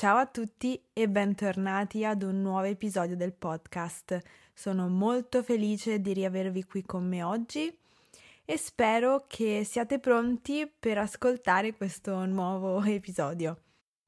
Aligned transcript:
Ciao 0.00 0.16
a 0.16 0.24
tutti 0.24 0.82
e 0.94 1.10
bentornati 1.10 2.06
ad 2.06 2.22
un 2.22 2.40
nuovo 2.40 2.64
episodio 2.64 3.16
del 3.16 3.34
podcast. 3.34 4.18
Sono 4.54 4.88
molto 4.88 5.42
felice 5.42 6.00
di 6.00 6.14
riavervi 6.14 6.64
qui 6.64 6.82
con 6.86 7.06
me 7.06 7.22
oggi 7.22 7.78
e 8.46 8.56
spero 8.56 9.26
che 9.28 9.62
siate 9.62 9.98
pronti 9.98 10.66
per 10.66 10.96
ascoltare 10.96 11.74
questo 11.74 12.24
nuovo 12.24 12.80
episodio. 12.88 13.60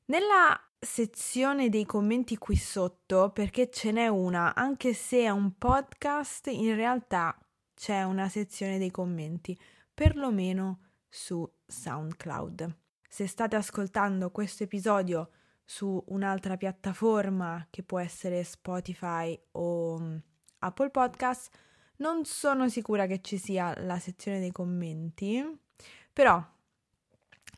Nella 0.07 0.59
sezione 0.79 1.69
dei 1.69 1.85
commenti 1.85 2.39
qui 2.39 2.57
sotto, 2.57 3.29
perché 3.29 3.69
ce 3.69 3.93
n'è 3.93 4.09
una, 4.09 4.55
anche 4.55 4.95
se 4.95 5.19
è 5.19 5.29
un 5.29 5.59
podcast, 5.59 6.47
in 6.47 6.75
realtà 6.75 7.39
c'è 7.75 8.03
una 8.03 8.31
sezione 8.31 8.79
dei 8.79 8.91
commenti, 8.91 9.55
perlomeno 9.93 10.93
su 11.07 11.47
SoundCloud. 11.67 12.79
Se 13.07 13.27
state 13.27 13.57
ascoltando 13.57 14.31
questo 14.31 14.63
episodio 14.63 15.33
su 15.65 16.03
un'altra 16.09 16.57
piattaforma 16.57 17.67
che 17.71 17.83
può 17.83 17.99
essere 17.99 18.45
Spotify 18.45 19.39
o 19.53 19.99
mm, 19.99 20.17
Apple 20.61 20.91
Podcast, 20.91 21.57
non 21.97 22.25
sono 22.25 22.69
sicura 22.69 23.07
che 23.07 23.21
ci 23.21 23.39
sia 23.39 23.75
la 23.83 23.99
sezione 23.99 24.41
dei 24.41 24.53
commenti, 24.53 25.45
però 26.13 26.45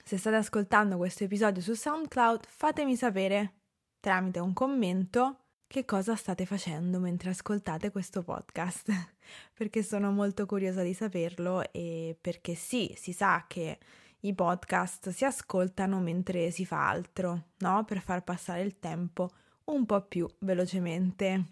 se 0.03 0.19
state 0.19 0.37
ascoltando 0.37 0.97
questo 0.97 1.25
episodio 1.25 1.63
su 1.63 1.75
SoundCloud 1.75 2.45
fatemi 2.47 2.95
sapere 2.95 3.55
tramite 4.01 4.39
un 4.39 4.53
commento 4.53 5.39
che 5.67 5.85
cosa 5.85 6.15
state 6.15 6.45
facendo 6.47 7.01
mentre 7.01 7.31
ascoltate 7.31 7.91
questo 7.91 8.23
podcast, 8.23 8.91
perché 9.55 9.83
sono 9.83 10.13
molto 10.13 10.47
curiosa 10.47 10.83
di 10.83 10.95
saperlo 10.95 11.73
e 11.73 12.17
perché 12.21 12.55
sì, 12.55 12.95
si 12.97 13.13
sa 13.13 13.45
che 13.49 13.79
i 14.25 14.35
podcast 14.35 15.11
si 15.11 15.25
ascoltano 15.25 16.01
mentre 16.01 16.51
si 16.51 16.65
fa 16.65 16.89
altro, 16.89 17.49
no? 17.59 17.85
Per 17.85 18.01
far 18.01 18.25
passare 18.25 18.63
il 18.63 18.79
tempo 18.79 19.31
un 19.65 19.85
po' 19.85 20.03
più 20.03 20.27
velocemente. 20.41 21.45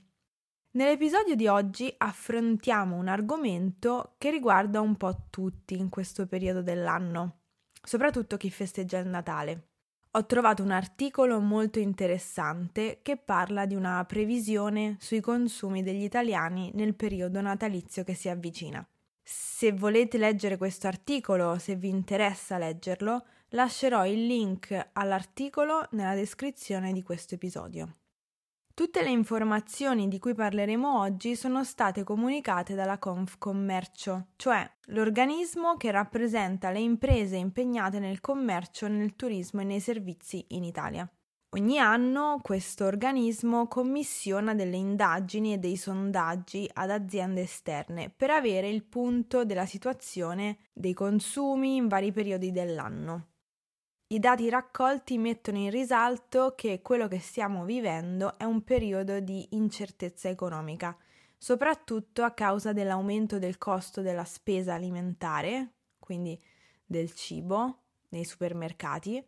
Nell'episodio 0.72 1.34
di 1.34 1.46
oggi 1.48 1.92
affrontiamo 1.98 2.96
un 2.96 3.08
argomento 3.08 4.14
che 4.16 4.30
riguarda 4.30 4.80
un 4.80 4.96
po' 4.96 5.26
tutti 5.28 5.76
in 5.76 5.90
questo 5.90 6.26
periodo 6.26 6.62
dell'anno, 6.62 7.40
soprattutto 7.82 8.38
chi 8.38 8.50
festeggia 8.50 8.98
il 8.98 9.08
Natale. 9.08 9.68
Ho 10.12 10.24
trovato 10.24 10.62
un 10.62 10.70
articolo 10.70 11.40
molto 11.40 11.78
interessante 11.78 13.00
che 13.02 13.18
parla 13.18 13.66
di 13.66 13.74
una 13.74 14.02
previsione 14.06 14.96
sui 14.98 15.20
consumi 15.20 15.82
degli 15.82 16.04
italiani 16.04 16.70
nel 16.74 16.94
periodo 16.94 17.40
natalizio 17.42 18.02
che 18.02 18.14
si 18.14 18.30
avvicina. 18.30 18.86
Se 19.22 19.72
volete 19.72 20.18
leggere 20.18 20.56
questo 20.56 20.88
articolo, 20.88 21.58
se 21.58 21.76
vi 21.76 21.88
interessa 21.88 22.58
leggerlo, 22.58 23.24
lascerò 23.50 24.06
il 24.06 24.26
link 24.26 24.90
all'articolo 24.92 25.86
nella 25.92 26.14
descrizione 26.14 26.92
di 26.92 27.02
questo 27.02 27.34
episodio. 27.34 27.96
Tutte 28.74 29.02
le 29.02 29.10
informazioni 29.10 30.08
di 30.08 30.18
cui 30.18 30.34
parleremo 30.34 30.98
oggi 30.98 31.36
sono 31.36 31.62
state 31.62 32.04
comunicate 32.04 32.74
dalla 32.74 32.98
Confcommercio, 32.98 34.28
cioè 34.36 34.68
l'organismo 34.86 35.76
che 35.76 35.90
rappresenta 35.90 36.70
le 36.70 36.80
imprese 36.80 37.36
impegnate 37.36 37.98
nel 37.98 38.20
commercio, 38.20 38.88
nel 38.88 39.14
turismo 39.14 39.60
e 39.60 39.64
nei 39.64 39.80
servizi 39.80 40.44
in 40.48 40.64
Italia. 40.64 41.06
Ogni 41.54 41.78
anno 41.78 42.40
questo 42.42 42.86
organismo 42.86 43.68
commissiona 43.68 44.54
delle 44.54 44.78
indagini 44.78 45.52
e 45.52 45.58
dei 45.58 45.76
sondaggi 45.76 46.66
ad 46.72 46.90
aziende 46.90 47.42
esterne 47.42 48.08
per 48.08 48.30
avere 48.30 48.70
il 48.70 48.82
punto 48.82 49.44
della 49.44 49.66
situazione 49.66 50.60
dei 50.72 50.94
consumi 50.94 51.76
in 51.76 51.88
vari 51.88 52.10
periodi 52.10 52.52
dell'anno. 52.52 53.32
I 54.06 54.18
dati 54.18 54.48
raccolti 54.48 55.18
mettono 55.18 55.58
in 55.58 55.70
risalto 55.70 56.54
che 56.56 56.80
quello 56.80 57.06
che 57.06 57.18
stiamo 57.18 57.66
vivendo 57.66 58.38
è 58.38 58.44
un 58.44 58.64
periodo 58.64 59.20
di 59.20 59.48
incertezza 59.50 60.30
economica, 60.30 60.96
soprattutto 61.36 62.22
a 62.22 62.30
causa 62.30 62.72
dell'aumento 62.72 63.38
del 63.38 63.58
costo 63.58 64.00
della 64.00 64.24
spesa 64.24 64.72
alimentare, 64.72 65.74
quindi 65.98 66.42
del 66.82 67.12
cibo 67.12 67.80
nei 68.08 68.24
supermercati, 68.24 69.22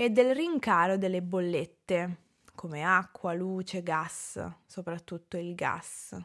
e 0.00 0.08
del 0.08 0.34
rincaro 0.34 0.96
delle 0.96 1.20
bollette, 1.20 2.20
come 2.54 2.82
acqua, 2.82 3.34
luce, 3.34 3.82
gas, 3.82 4.42
soprattutto 4.64 5.36
il 5.36 5.54
gas. 5.54 6.16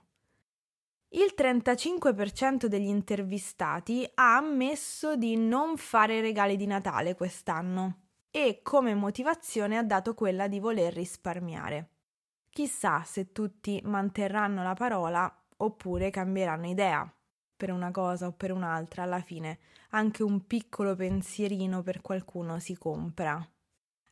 Il 1.09 1.33
35% 1.37 2.67
degli 2.67 2.87
intervistati 2.87 4.09
ha 4.13 4.37
ammesso 4.37 5.17
di 5.17 5.35
non 5.35 5.75
fare 5.75 6.21
regali 6.21 6.55
di 6.55 6.65
Natale 6.65 7.15
quest'anno 7.15 8.03
e 8.31 8.61
come 8.63 8.95
motivazione 8.95 9.75
ha 9.77 9.83
dato 9.83 10.13
quella 10.13 10.47
di 10.47 10.59
voler 10.61 10.93
risparmiare. 10.93 11.89
Chissà 12.49 13.03
se 13.03 13.33
tutti 13.33 13.81
manterranno 13.83 14.63
la 14.63 14.73
parola 14.73 15.29
oppure 15.57 16.11
cambieranno 16.11 16.67
idea. 16.67 17.13
Per 17.57 17.71
una 17.71 17.91
cosa 17.91 18.27
o 18.27 18.31
per 18.31 18.53
un'altra, 18.53 19.03
alla 19.03 19.19
fine, 19.19 19.59
anche 19.89 20.23
un 20.23 20.47
piccolo 20.47 20.95
pensierino 20.95 21.83
per 21.83 21.99
qualcuno 21.99 22.57
si 22.59 22.77
compra. 22.77 23.45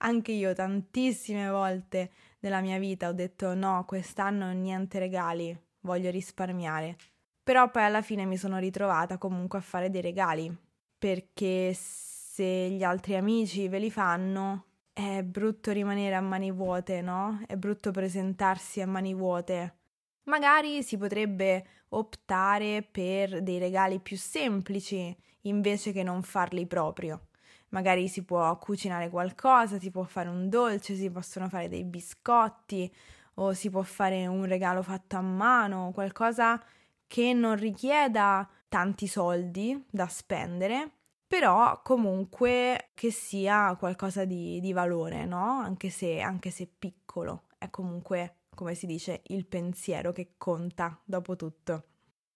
Anche 0.06 0.34
io 0.34 0.54
tantissime 0.54 1.50
volte 1.50 2.12
nella 2.40 2.60
mia 2.60 2.78
vita 2.78 3.08
ho 3.08 3.14
detto 3.14 3.54
no, 3.54 3.86
quest'anno 3.86 4.52
niente 4.52 5.00
regali, 5.00 5.58
voglio 5.82 6.10
risparmiare. 6.10 6.98
Però 7.42 7.72
poi 7.72 7.84
alla 7.84 8.02
fine 8.02 8.26
mi 8.26 8.36
sono 8.36 8.58
ritrovata 8.60 9.18
comunque 9.18 9.60
a 9.60 9.62
fare 9.62 9.90
dei 9.90 10.02
regali, 10.02 10.54
perché 10.98 11.72
se 11.74 12.70
gli 12.70 12.84
altri 12.84 13.16
amici 13.16 13.70
ve 13.70 13.80
li 13.80 13.90
fanno, 13.90 14.66
è 14.92 15.24
brutto 15.24 15.72
rimanere 15.72 16.16
a 16.16 16.22
mani 16.22 16.52
vuote, 16.52 17.02
no? 17.02 17.42
È 17.48 17.56
brutto 17.56 17.92
presentarsi 17.92 18.82
a 18.82 18.88
mani 18.88 19.14
vuote. 19.14 19.78
Magari 20.24 20.84
si 20.84 20.98
potrebbe 20.98 21.66
optare 21.90 22.82
per 22.84 23.42
dei 23.42 23.58
regali 23.58 24.00
più 24.00 24.18
semplici 24.18 25.16
invece 25.44 25.94
che 25.94 26.04
non 26.04 26.24
farli 26.24 26.68
proprio 26.68 27.28
magari 27.74 28.08
si 28.08 28.24
può 28.24 28.56
cucinare 28.58 29.10
qualcosa, 29.10 29.80
si 29.80 29.92
può 29.92 30.04
fare 30.04 30.30
un 30.30 30.48
dolce, 30.48 30.96
si 30.96 31.10
possono 31.10 31.50
fare 31.50 31.68
dei 31.68 31.84
biscotti 31.84 32.92
o 33.36 33.54
si 33.54 33.70
può 33.70 33.82
fare 33.82 34.28
un 34.28 34.46
regalo 34.46 34.82
fatto 34.84 35.18
a 35.18 35.22
mano, 35.22 35.92
qualcosa 35.94 36.64
che 37.08 37.34
non 37.34 37.56
richieda 37.56 38.48
tanti 38.70 39.08
soldi 39.08 39.84
da 39.90 40.08
spendere, 40.08 40.92
però 41.28 41.82
comunque 41.82 42.92
che 42.94 43.12
sia 43.12 43.76
qualcosa 43.76 44.24
di, 44.24 44.60
di 44.60 44.72
valore, 44.72 45.26
no? 45.26 45.60
Anche 45.60 45.90
se, 45.90 46.22
anche 46.22 46.52
se 46.52 46.68
piccolo, 46.78 47.46
è 47.58 47.70
comunque, 47.72 48.42
come 48.54 48.76
si 48.76 48.86
dice, 48.86 49.22
il 49.28 49.48
pensiero 49.48 50.12
che 50.12 50.34
conta 50.38 51.00
dopo 51.04 51.36
tutto. 51.36 51.86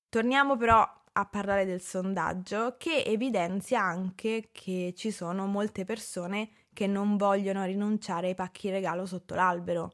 Torniamo 0.09 0.57
però 0.57 0.87
a 1.17 1.25
parlare 1.25 1.65
del 1.65 1.81
sondaggio 1.81 2.75
che 2.77 3.03
evidenzia 3.03 3.81
anche 3.81 4.49
che 4.51 4.93
ci 4.95 5.09
sono 5.09 5.47
molte 5.47 5.83
persone 5.83 6.49
che 6.73 6.85
non 6.85 7.17
vogliono 7.17 7.65
rinunciare 7.65 8.27
ai 8.27 8.35
pacchi 8.35 8.69
regalo 8.69 9.07
sotto 9.07 9.33
l'albero. 9.33 9.93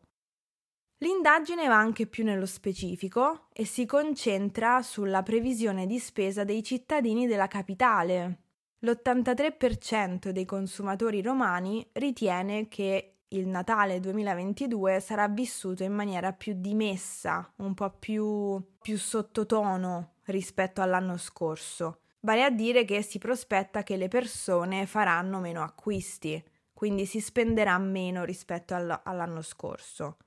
L'indagine 0.97 1.67
va 1.67 1.77
anche 1.77 2.07
più 2.07 2.25
nello 2.25 2.45
specifico 2.45 3.47
e 3.53 3.65
si 3.65 3.85
concentra 3.85 4.81
sulla 4.81 5.23
previsione 5.23 5.85
di 5.85 5.97
spesa 5.97 6.43
dei 6.43 6.61
cittadini 6.61 7.25
della 7.25 7.47
capitale. 7.47 8.39
L'83% 8.79 10.29
dei 10.29 10.45
consumatori 10.45 11.21
romani 11.21 11.87
ritiene 11.93 12.67
che 12.67 13.19
il 13.29 13.47
Natale 13.47 14.01
2022 14.01 14.99
sarà 14.99 15.29
vissuto 15.29 15.83
in 15.83 15.93
maniera 15.93 16.33
più 16.33 16.53
dimessa, 16.57 17.49
un 17.57 17.73
po' 17.73 17.91
più, 17.91 18.61
più 18.81 18.97
sottotono 18.97 20.12
rispetto 20.25 20.81
all'anno 20.81 21.17
scorso, 21.17 22.01
vale 22.21 22.43
a 22.43 22.49
dire 22.49 22.85
che 22.85 23.01
si 23.01 23.17
prospetta 23.17 23.83
che 23.83 23.97
le 23.97 24.07
persone 24.07 24.85
faranno 24.85 25.39
meno 25.39 25.63
acquisti, 25.63 26.43
quindi 26.73 27.05
si 27.05 27.19
spenderà 27.19 27.77
meno 27.77 28.23
rispetto 28.23 28.75
all'anno 28.75 29.41
scorso 29.41 30.17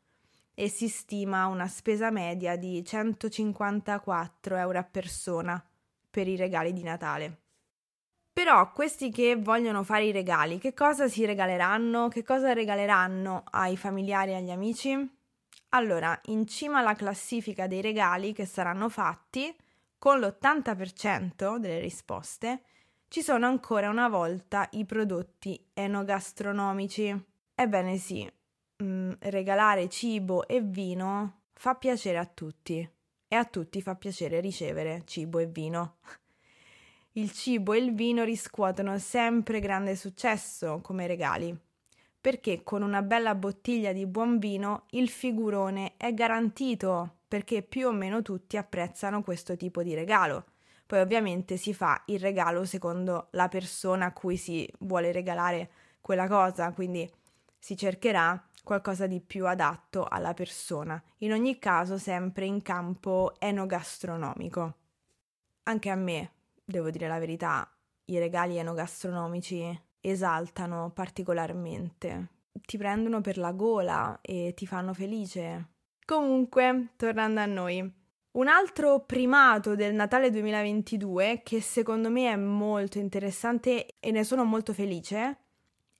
e 0.58 0.68
si 0.68 0.88
stima 0.88 1.46
una 1.46 1.68
spesa 1.68 2.10
media 2.10 2.56
di 2.56 2.82
154 2.82 4.56
euro 4.56 4.78
a 4.78 4.84
persona 4.84 5.62
per 6.08 6.26
i 6.28 6.36
regali 6.36 6.72
di 6.72 6.82
Natale. 6.82 7.40
Però 8.32 8.72
questi 8.72 9.10
che 9.10 9.36
vogliono 9.36 9.82
fare 9.82 10.04
i 10.04 10.12
regali, 10.12 10.58
che 10.58 10.72
cosa 10.72 11.08
si 11.08 11.26
regaleranno? 11.26 12.08
Che 12.08 12.22
cosa 12.22 12.52
regaleranno 12.54 13.44
ai 13.50 13.76
familiari 13.76 14.30
e 14.30 14.34
agli 14.36 14.50
amici? 14.50 14.94
Allora, 15.70 16.18
in 16.26 16.46
cima 16.46 16.78
alla 16.78 16.94
classifica 16.94 17.66
dei 17.66 17.82
regali 17.82 18.32
che 18.32 18.46
saranno 18.46 18.88
fatti 18.88 19.54
con 19.98 20.20
l'80% 20.20 21.56
delle 21.56 21.80
risposte 21.80 22.62
ci 23.08 23.22
sono 23.22 23.46
ancora 23.46 23.88
una 23.88 24.08
volta 24.08 24.68
i 24.72 24.84
prodotti 24.84 25.68
enogastronomici. 25.72 27.24
Ebbene 27.54 27.96
sì, 27.98 28.30
mh, 28.76 28.84
mm, 28.84 29.12
regalare 29.20 29.88
cibo 29.88 30.46
e 30.46 30.60
vino 30.60 31.42
fa 31.54 31.74
piacere 31.74 32.18
a 32.18 32.26
tutti 32.26 32.88
e 33.28 33.36
a 33.36 33.44
tutti 33.44 33.80
fa 33.80 33.94
piacere 33.94 34.40
ricevere 34.40 35.02
cibo 35.06 35.38
e 35.38 35.46
vino. 35.46 35.96
Il 37.12 37.32
cibo 37.32 37.72
e 37.72 37.78
il 37.78 37.94
vino 37.94 38.24
riscuotono 38.24 38.98
sempre 38.98 39.60
grande 39.60 39.96
successo 39.96 40.80
come 40.82 41.06
regali, 41.06 41.56
perché 42.20 42.62
con 42.62 42.82
una 42.82 43.00
bella 43.00 43.34
bottiglia 43.34 43.92
di 43.92 44.04
buon 44.06 44.38
vino 44.38 44.84
il 44.90 45.08
figurone 45.08 45.94
è 45.96 46.12
garantito 46.12 47.15
perché 47.28 47.62
più 47.62 47.88
o 47.88 47.92
meno 47.92 48.22
tutti 48.22 48.56
apprezzano 48.56 49.22
questo 49.22 49.56
tipo 49.56 49.82
di 49.82 49.94
regalo. 49.94 50.46
Poi 50.86 51.00
ovviamente 51.00 51.56
si 51.56 51.74
fa 51.74 52.02
il 52.06 52.20
regalo 52.20 52.64
secondo 52.64 53.28
la 53.32 53.48
persona 53.48 54.06
a 54.06 54.12
cui 54.12 54.36
si 54.36 54.70
vuole 54.80 55.10
regalare 55.10 55.70
quella 56.00 56.28
cosa, 56.28 56.72
quindi 56.72 57.10
si 57.58 57.76
cercherà 57.76 58.40
qualcosa 58.62 59.06
di 59.06 59.20
più 59.20 59.46
adatto 59.46 60.04
alla 60.04 60.34
persona, 60.34 61.00
in 61.18 61.32
ogni 61.32 61.58
caso 61.58 61.98
sempre 61.98 62.46
in 62.46 62.62
campo 62.62 63.34
enogastronomico. 63.38 64.74
Anche 65.64 65.90
a 65.90 65.96
me, 65.96 66.32
devo 66.64 66.90
dire 66.90 67.08
la 67.08 67.18
verità, 67.18 67.68
i 68.06 68.18
regali 68.18 68.56
enogastronomici 68.56 69.82
esaltano 70.00 70.90
particolarmente, 70.90 72.28
ti 72.52 72.76
prendono 72.76 73.20
per 73.20 73.38
la 73.38 73.52
gola 73.52 74.18
e 74.22 74.52
ti 74.54 74.66
fanno 74.66 74.94
felice. 74.94 75.74
Comunque, 76.06 76.90
tornando 76.94 77.40
a 77.40 77.46
noi, 77.46 77.92
un 78.36 78.46
altro 78.46 79.00
primato 79.00 79.74
del 79.74 79.92
Natale 79.92 80.30
2022 80.30 81.40
che 81.42 81.60
secondo 81.60 82.10
me 82.10 82.30
è 82.30 82.36
molto 82.36 82.98
interessante 82.98 83.96
e 83.98 84.12
ne 84.12 84.22
sono 84.22 84.44
molto 84.44 84.72
felice 84.72 85.38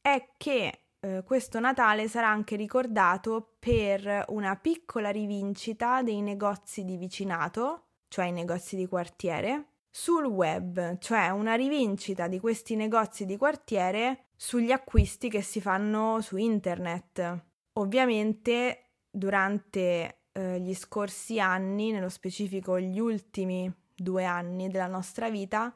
è 0.01 0.29
che 0.37 0.83
eh, 1.01 1.25
questo 1.27 1.59
Natale 1.59 2.07
sarà 2.07 2.29
anche 2.29 2.55
ricordato 2.55 3.57
per 3.59 4.27
una 4.29 4.55
piccola 4.55 5.11
rivincita 5.11 6.05
dei 6.05 6.21
negozi 6.21 6.85
di 6.85 6.97
vicinato, 6.97 7.87
cioè 8.07 8.27
i 8.27 8.33
negozi 8.33 8.77
di 8.77 8.87
quartiere, 8.87 9.71
sul 9.91 10.27
web, 10.27 10.99
cioè 10.99 11.31
una 11.31 11.55
rivincita 11.55 12.29
di 12.29 12.39
questi 12.39 12.77
negozi 12.77 13.27
di 13.27 13.37
quartiere 13.37 14.27
sugli 14.37 14.71
acquisti 14.71 15.29
che 15.29 15.43
si 15.43 15.61
fanno 15.61 16.21
su 16.21 16.37
internet. 16.37 17.45
Ovviamente 17.73 18.86
durante 19.17 20.19
eh, 20.33 20.61
gli 20.61 20.75
scorsi 20.75 21.41
anni, 21.41 21.91
nello 21.91 22.11
specifico 22.11 22.79
gli 22.79 22.99
ultimi 22.99 23.73
due 23.95 24.25
anni 24.25 24.69
della 24.69 24.87
nostra 24.87 25.31
vita, 25.31 25.75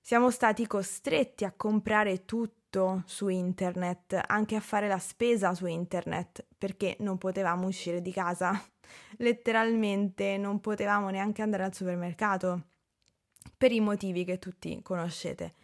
siamo 0.00 0.30
stati 0.30 0.66
costretti 0.66 1.44
a 1.44 1.52
comprare 1.52 2.24
tutto 2.24 3.02
su 3.04 3.28
internet, 3.28 4.18
anche 4.26 4.56
a 4.56 4.60
fare 4.60 4.88
la 4.88 4.98
spesa 4.98 5.54
su 5.54 5.66
internet, 5.66 6.46
perché 6.56 6.96
non 7.00 7.18
potevamo 7.18 7.66
uscire 7.66 8.00
di 8.00 8.12
casa. 8.12 8.58
Letteralmente 9.18 10.38
non 10.38 10.60
potevamo 10.60 11.10
neanche 11.10 11.42
andare 11.42 11.64
al 11.64 11.74
supermercato 11.74 12.68
per 13.58 13.72
i 13.72 13.80
motivi 13.80 14.24
che 14.24 14.38
tutti 14.38 14.80
conoscete. 14.82 15.54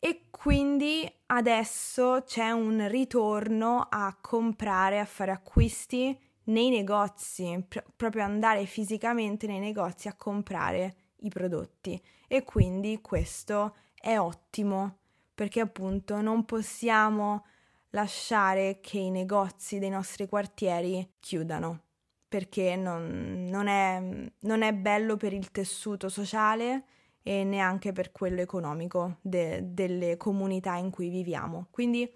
E 0.00 0.22
quindi 0.30 1.10
adesso 1.26 2.22
c'è 2.24 2.50
un 2.50 2.88
ritorno 2.88 3.86
a 3.88 4.16
comprare, 4.20 4.98
a 4.98 5.04
fare 5.04 5.30
acquisti 5.30 6.18
nei 6.44 6.70
negozi, 6.70 7.62
pr- 7.68 7.84
proprio 7.94 8.24
andare 8.24 8.64
fisicamente 8.64 9.46
nei 9.46 9.58
negozi 9.58 10.08
a 10.08 10.14
comprare 10.14 10.96
i 11.18 11.28
prodotti. 11.28 12.02
E 12.26 12.42
quindi 12.44 13.00
questo 13.02 13.76
è 13.94 14.18
ottimo 14.18 14.96
perché 15.34 15.60
appunto 15.60 16.20
non 16.22 16.46
possiamo 16.46 17.44
lasciare 17.90 18.80
che 18.80 18.98
i 18.98 19.10
negozi 19.10 19.78
dei 19.78 19.90
nostri 19.90 20.26
quartieri 20.26 21.14
chiudano 21.20 21.82
perché 22.30 22.76
non, 22.76 23.48
non, 23.48 23.66
è, 23.66 24.00
non 24.40 24.62
è 24.62 24.72
bello 24.72 25.16
per 25.16 25.32
il 25.32 25.50
tessuto 25.50 26.08
sociale 26.08 26.84
e 27.22 27.44
neanche 27.44 27.92
per 27.92 28.12
quello 28.12 28.40
economico 28.40 29.18
de- 29.20 29.60
delle 29.72 30.16
comunità 30.16 30.76
in 30.76 30.90
cui 30.90 31.08
viviamo. 31.08 31.66
Quindi 31.70 32.10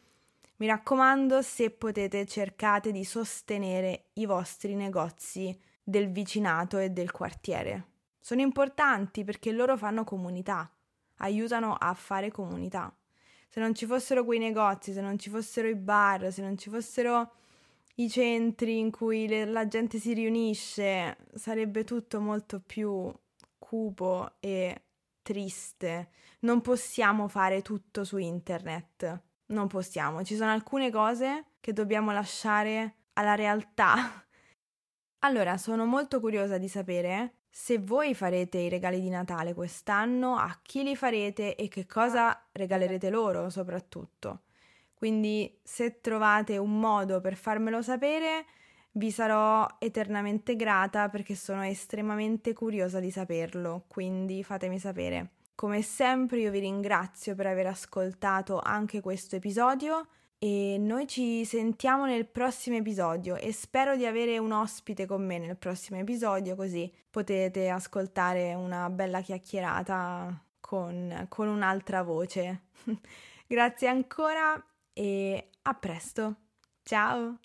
mi 0.57 0.67
raccomando, 0.67 1.43
se 1.43 1.71
potete, 1.71 2.27
cercate 2.27 2.93
di 2.93 3.05
sostenere 3.05 4.07
i 4.15 4.27
vostri 4.27 4.75
negozi 4.75 5.57
del 5.83 6.11
vicinato 6.11 6.79
e 6.79 6.91
del 6.91 7.11
quartiere. 7.11 7.89
Sono 8.21 8.41
importanti 8.41 9.25
perché 9.25 9.53
loro 9.53 9.77
fanno 9.77 10.05
comunità, 10.05 10.71
aiutano 11.19 11.75
a 11.75 11.93
fare 11.93 12.31
comunità. 12.31 12.95
Se 13.49 13.61
non 13.61 13.75
ci 13.75 13.87
fossero 13.87 14.25
quei 14.25 14.39
negozi, 14.39 14.93
se 14.93 15.01
non 15.01 15.19
ci 15.19 15.29
fossero 15.29 15.69
i 15.69 15.75
bar, 15.75 16.33
se 16.33 16.41
non 16.41 16.57
ci 16.57 16.71
fossero 16.71 17.33
i 17.97 18.09
centri 18.09 18.79
in 18.79 18.91
cui 18.91 19.29
le, 19.29 19.45
la 19.45 19.69
gente 19.69 19.99
si 19.99 20.15
riunisce, 20.15 21.19
sarebbe 21.35 21.85
tutto 21.85 22.21
molto 22.21 22.61
più 22.61 23.13
cupo 23.59 24.33
e 24.41 24.83
triste. 25.25 26.11
Non 26.41 26.61
possiamo 26.61 27.27
fare 27.27 27.63
tutto 27.63 28.05
su 28.05 28.19
internet. 28.19 29.23
Non 29.47 29.67
possiamo. 29.67 30.23
Ci 30.23 30.37
sono 30.37 30.53
alcune 30.53 30.93
cose 30.93 31.55
che 31.59 31.73
dobbiamo 31.73 32.13
lasciare 32.13 32.99
alla 33.15 33.35
realtà. 33.35 33.97
Allora, 35.25 35.57
sono 35.57 35.87
molto 35.87 36.21
curiosa 36.21 36.59
di 36.59 36.69
sapere 36.69 37.37
se 37.49 37.79
voi 37.79 38.15
farete 38.15 38.59
i 38.59 38.69
regali 38.69 39.01
di 39.01 39.09
Natale 39.09 39.55
quest'anno, 39.55 40.37
a 40.37 40.59
chi 40.61 40.83
li 40.83 40.95
farete 40.95 41.55
e 41.55 41.69
che 41.69 41.87
cosa 41.87 42.49
regalerete 42.53 43.09
loro 43.09 43.49
soprattutto. 43.49 44.43
Quindi 44.93 45.61
se 45.63 46.01
trovate 46.01 46.59
un 46.59 46.79
modo 46.79 47.21
per 47.21 47.37
farmelo 47.37 47.81
sapere, 47.81 48.45
vi 48.97 49.11
sarò 49.11 49.67
eternamente 49.79 50.57
grata 50.57 51.09
perché 51.09 51.35
sono 51.35 51.65
estremamente 51.65 52.53
curiosa 52.53 53.01
di 53.01 53.11
saperlo, 53.11 53.85
quindi 53.89 54.43
fatemi 54.43 54.79
sapere. 54.79 55.31
Come 55.55 55.83
sempre 55.83 56.41
io 56.41 56.51
vi 56.51 56.61
ringrazio 56.61 57.35
per 57.35 57.47
aver 57.47 57.67
ascoltato 57.67 58.61
anche 58.61 59.01
questo 59.01 59.37
episodio 59.37 60.07
e 60.39 60.77
noi 60.79 61.07
ci 61.07 61.45
sentiamo 61.45 62.07
nel 62.07 62.27
prossimo 62.27 62.77
episodio 62.77 63.37
e 63.37 63.53
spero 63.53 63.97
di 63.97 64.05
avere 64.05 64.39
un 64.39 64.53
ospite 64.53 65.07
con 65.07 65.25
me 65.25 65.39
nel 65.39 65.57
prossimo 65.57 65.99
episodio 65.99 66.55
così 66.57 66.93
potete 67.09 67.69
ascoltare 67.69 68.55
una 68.55 68.91
bella 68.91 69.21
chiacchierata 69.21 70.45
con, 70.61 71.27
con 71.29 71.49
un'altra 71.49 72.03
voce. 72.03 72.65
Grazie 73.47 73.89
ancora 73.89 74.63
e 74.93 75.51
a 75.63 75.75
presto. 75.75 76.37
Ciao! 76.83 77.39